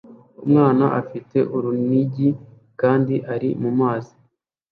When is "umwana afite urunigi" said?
0.45-2.29